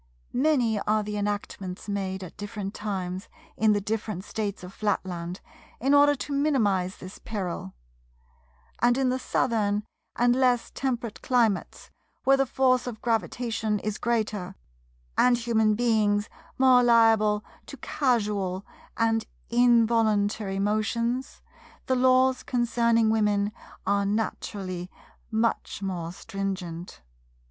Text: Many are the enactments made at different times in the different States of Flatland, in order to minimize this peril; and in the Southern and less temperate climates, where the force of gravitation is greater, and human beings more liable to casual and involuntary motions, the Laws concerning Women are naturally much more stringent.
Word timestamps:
Many 0.33 0.79
are 0.79 1.03
the 1.03 1.15
enactments 1.15 1.87
made 1.87 2.23
at 2.23 2.35
different 2.35 2.73
times 2.73 3.29
in 3.55 3.73
the 3.73 3.79
different 3.79 4.23
States 4.23 4.63
of 4.63 4.73
Flatland, 4.73 5.41
in 5.79 5.93
order 5.93 6.15
to 6.15 6.33
minimize 6.33 6.97
this 6.97 7.19
peril; 7.19 7.75
and 8.81 8.97
in 8.97 9.09
the 9.09 9.19
Southern 9.19 9.83
and 10.15 10.35
less 10.35 10.71
temperate 10.73 11.21
climates, 11.21 11.91
where 12.23 12.35
the 12.35 12.47
force 12.47 12.87
of 12.87 12.99
gravitation 13.03 13.77
is 13.77 13.99
greater, 13.99 14.55
and 15.19 15.37
human 15.37 15.75
beings 15.75 16.29
more 16.57 16.81
liable 16.81 17.43
to 17.67 17.77
casual 17.77 18.65
and 18.97 19.27
involuntary 19.51 20.57
motions, 20.57 21.43
the 21.85 21.95
Laws 21.95 22.41
concerning 22.41 23.11
Women 23.11 23.51
are 23.85 24.07
naturally 24.07 24.89
much 25.29 25.83
more 25.83 26.11
stringent. 26.11 27.03